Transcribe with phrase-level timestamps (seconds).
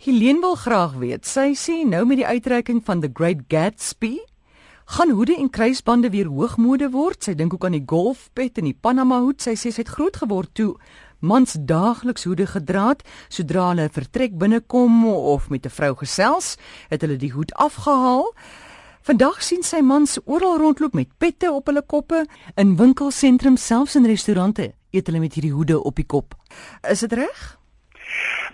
[0.00, 1.26] Helene wil graag weet.
[1.28, 4.14] Sy sê nou met die uitreiking van The Great Gatsby
[4.94, 7.20] gaan hoede en kruisbande weer hoogmode word.
[7.20, 9.44] Sy dink ook aan die golfpet en die Panama hoed.
[9.44, 10.70] Sy sê sy het groot geword toe
[11.20, 16.56] mans daagliks hoede gedra het sodra hulle vertrek binnekom of met 'n vrou gesels,
[16.88, 18.32] het hulle die hoed afgehaal.
[19.02, 22.26] Vandag sien sy mans oral rondloop met pette op hulle koppe
[22.56, 26.34] in winkelsentrums, selfs in restaurante eet hulle met hierdie hoede op die kop.
[26.88, 27.59] Is dit reg?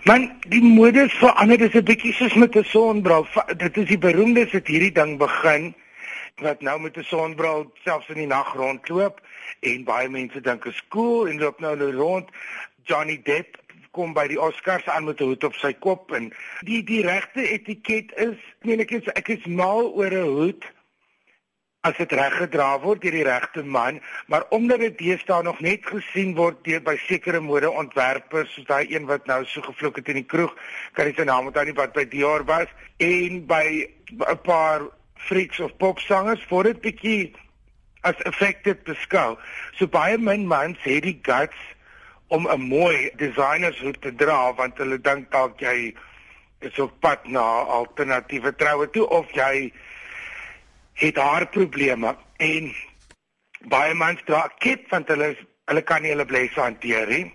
[0.05, 3.27] Man, die mode verander, is 'n bietjie soos met 'n sonbril.
[3.57, 5.73] Dit is die beroemde sit hierdie ding begin
[6.41, 9.21] wat nou met 'n sonbril selfs in die nag rondloop
[9.59, 12.29] en baie mense dink is cool en loop nou nou rond.
[12.83, 13.57] Johnny Depp
[13.91, 17.49] kom by die Oscars aan met 'n hoed op sy kop en die die regte
[17.49, 20.65] etiket is, meen ek is ek is mal oor 'n hoed
[21.87, 25.85] as dit reg gedra word deur die regte man, maar omdat dit deesdae nog net
[25.87, 30.19] gesien word deur by sekere modeontwerpers soos daai een wat nou so gevloek het in
[30.21, 30.51] die kroeg,
[30.97, 32.67] kan ek sy naam onthou nie wat by Dior was
[32.99, 34.89] en by 'n paar
[35.29, 37.21] freaks of popsangers vir dit bietjie
[38.03, 39.37] as effective beskou.
[39.77, 41.57] So baie min mans het die guts
[42.27, 45.93] om 'n mooi designers hoed te dra want hulle dink dalk jy
[46.59, 47.45] is op pad na
[47.79, 49.71] alternatiewe troue toe of jy
[50.97, 52.71] het haar probleme en
[53.73, 55.35] baie mans dra kit want hulle
[55.67, 57.25] hulle kan nie hulle blesse hanteer nie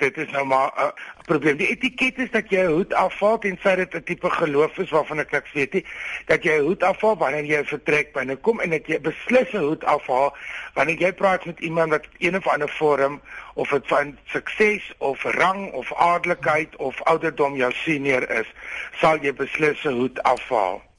[0.00, 0.90] dit is nou maar 'n uh,
[1.24, 1.56] probleem.
[1.56, 4.90] Die etiket is dat jy 'n hoed afval en sê dit 'n tipe geloof is
[4.90, 5.84] waarvan ek niks weet nie,
[6.26, 9.66] dat jy 'n hoed afval wanneer jy vertrek binne kom en dat jy beslis 'n
[9.68, 10.36] hoed afhaal
[10.74, 13.20] wanneer jy praat met iemand wat een of ander vorm
[13.54, 18.46] of dit van sukses of rang of adellikheid of ouderdom jou senior is,
[18.92, 20.89] sal jy beslis 'n hoed afhaal.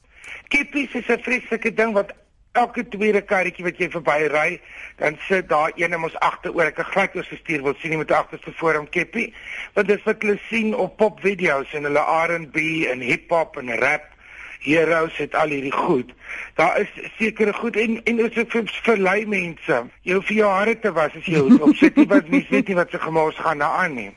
[0.52, 2.12] Kippies is 'n vreeslike ding wat
[2.52, 4.60] elke tweede karretjie wat jy verby ry,
[5.00, 6.68] dan sit daar een mos agteroor.
[6.68, 9.32] Ek glad oor gestuur wil sien jy met agterste voor hom keppie.
[9.74, 14.10] Want dis wat hulle sien op popvideo's en hulle R&B en hip-hop en rap
[14.62, 16.12] heroes het al hierdie goed.
[16.54, 19.82] Daar is sekere goed en en dit is vir verlei mense.
[20.06, 22.90] Jou vir jou hare te was as jy op sit, wat nie weet nie wat
[22.90, 24.10] se gemors gaan na aan nie.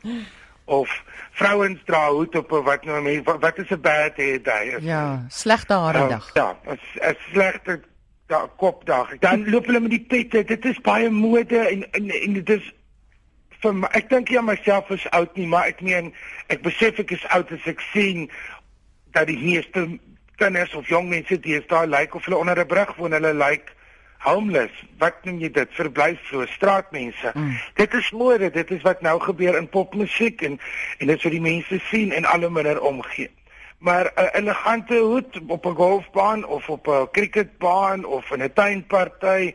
[0.65, 0.89] Of
[1.31, 4.77] vrouens dra hoed op wat nou mense wat is 'n bad hair day?
[4.81, 6.29] Ja, slegte hare dag.
[6.33, 7.81] Ja, 'n slegte
[8.27, 9.17] da kopdag.
[9.19, 10.43] Dan loop hulle met die pette.
[10.43, 12.73] Dit is baie mode en en, en dit is
[13.61, 16.13] vir my, ek dink ja myself is oud nie, maar ek meen
[16.53, 18.29] ek besef ek is oud as ek sien
[19.11, 19.87] dat die meeste
[20.35, 23.11] kinders of jong mense die is daar lyk like, of hulle onder 'n brug woon,
[23.11, 23.71] hulle lyk like
[24.17, 24.83] homeless.
[24.97, 25.69] Wat noem jy dit?
[25.71, 27.31] Verblyfloos, straatmense.
[27.33, 27.57] Mm.
[27.75, 30.59] Dit is mode, dit is wat nou gebeur in popmusiek en
[30.97, 33.31] en dit is wat die mense sien en al hoe minder omgee
[33.85, 39.53] maar 'n elegante hoed op 'n golfbaan of op 'n cricketbaan of in 'n tuinparty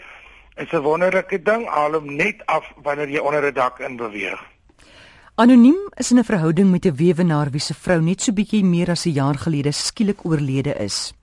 [0.55, 4.41] is 'n wonderlike ding al hom net af wanneer jy onder 'n dak in beweeg.
[5.35, 8.91] Anoniem is in 'n verhouding met 'n weewenaar wie se vrou net so bietjie meer
[8.91, 11.15] as 'n jaar gelede skielik oorlede is.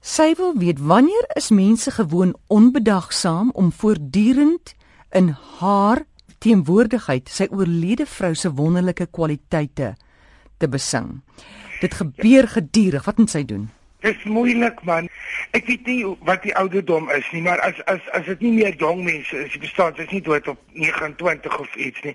[0.00, 4.74] Sy wil weet wanneer is mense gewoon onbedagsaam om voortdurend
[5.10, 6.04] in haar
[6.38, 9.96] teenwoordigheid sy oorlede vrou se wonderlike kwaliteite
[10.58, 11.18] te besing.
[11.80, 13.04] Dit gebeur gedurig.
[13.04, 13.68] Wat moet sy doen?
[14.06, 15.08] Dis moeilik man.
[15.50, 18.76] Ek weet nie wat die ouderdom is nie, maar as as as dit nie meer
[18.78, 22.14] jong mense is, jy verstaan, dit is nie dood op 29 of iets nie.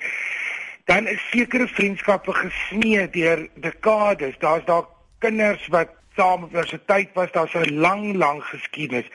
[0.88, 4.40] Dan is sekere vriendskappe gesmee deur dekades.
[4.40, 4.88] Daar's daar
[5.20, 9.08] kinders wat saam op universiteit was, daar's 'n lang lang geskiedenis.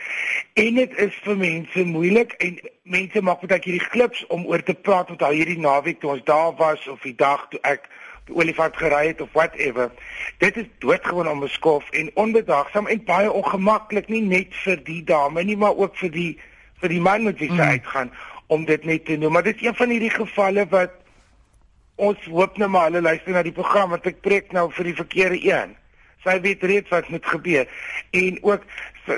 [0.52, 4.62] En dit is vir mense moeilik en mense maak baie keer die klips om oor
[4.62, 7.88] te praat al hierdie naweek toe ons daar was of die dag toe ek
[8.24, 9.90] die olifant gery het of whatever.
[10.38, 15.56] Dit is doodgewoon onbeskof en onbedagsaam en baie ongemaklik nie net vir die dame nie,
[15.56, 16.38] maar ook vir die
[16.80, 17.74] vir die man met wie sy mm.
[17.74, 18.12] uitgaan
[18.46, 19.32] om dit net te doen.
[19.32, 20.94] Maar dit is een van hierdie gevalle wat
[21.96, 24.98] ons hoop nou maar hulle luister na die program want ek preek nou vir die
[25.00, 25.74] verkeerde een.
[26.24, 27.66] Sy weet reeds wat moet gebeur
[28.10, 28.62] en ook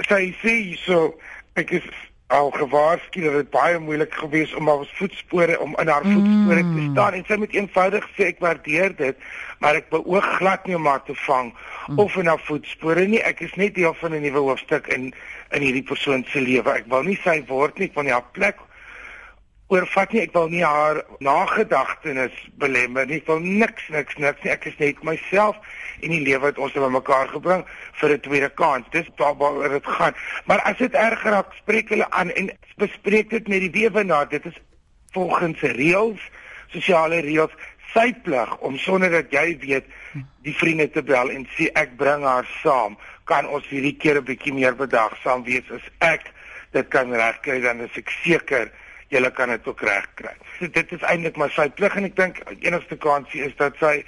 [0.08, 1.14] sy sê so
[1.58, 1.86] ek is
[2.30, 6.76] al gewaarsku dat dit baie moeilik gewees om haar voetspore om in haar voetspore mm.
[6.76, 9.24] te staan en sy moet eenvoudig sê ek waardeer dit
[9.58, 11.98] maar ek beoog glad nie om haar te vang mm.
[11.98, 15.10] of in haar voetspore nie ek is net deel van 'n nuwe hoofstuk in
[15.50, 18.62] in hierdie persoon se lewe ek wil nie sy word nie van haar plek
[19.70, 23.20] oorvat nie ek wil nie haar nagedagtenis belemmer nie.
[23.22, 24.50] Ek wil niks niks niks nie.
[24.50, 25.58] Ek is net myself
[26.02, 27.62] en die lewe wat ons het bymekaar gebring
[28.00, 28.86] vir 'n tweede kans.
[28.90, 30.14] Dis waar dit gaan.
[30.46, 34.44] Maar as dit erger raak spreek hulle aan en bespreek dit met die weewenaar dit
[34.46, 34.58] is
[35.12, 36.20] volgens reëls
[36.70, 37.54] sosiale reëls
[37.94, 39.86] sy plig om sonder dat jy weet
[40.42, 42.98] die vriende te bel en sê ek bring haar saam.
[43.24, 46.32] Kan ons hierdie keer 'n bietjie meer bedagsaam wees as ek
[46.72, 48.70] dit kan regkry dan is ek seker
[49.10, 50.34] julle kan dit ook reg kry.
[50.58, 54.04] So dit is eintlik maar sy plig en ek dink enigste kansie is dat sy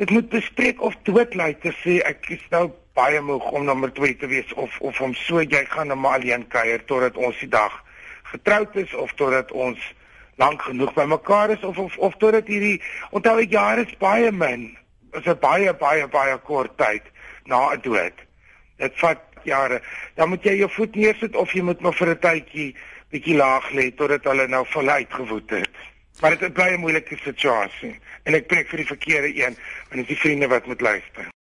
[0.00, 4.16] dit moet bespreek of doodlei te sê ek is nou baie moeg om nommer 2
[4.20, 7.50] te wees of of om so jy gaan nou maar alleen kuier totdat ons die
[7.50, 7.74] dag
[8.32, 9.80] getroud is of totdat ons
[10.40, 12.78] lank genoeg by mekaar is of of of totdat hierdie
[13.10, 14.70] onthou ek jare is baie min
[15.12, 17.02] is 'n baie baie baie kort tyd
[17.44, 18.24] na 'n dood
[18.78, 19.82] dit vat jare
[20.14, 22.74] dan moet jy jou voet neersit of jy moet maar vir 'n tydjie
[23.10, 25.76] bietjie laag lê totdat hulle nou voluit gewoed het.
[26.20, 29.54] Maar dit is baie moeilike situasie en ek preek vir die verkeerde een
[29.88, 31.26] want dit is die vriende wat moet luister